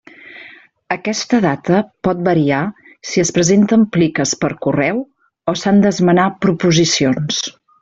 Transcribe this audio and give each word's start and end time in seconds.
Aquesta 0.93 1.41
data 1.43 1.81
pot 2.07 2.23
variar 2.29 2.61
si 3.11 3.23
es 3.25 3.33
presenten 3.37 3.85
pliques 3.97 4.33
per 4.45 4.51
correu 4.67 5.05
o 5.53 5.57
s'han 5.63 5.85
d'esmenar 5.85 6.27
proposicions. 6.49 7.45